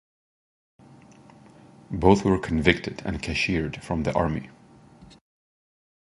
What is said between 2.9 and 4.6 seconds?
and cashiered from the army.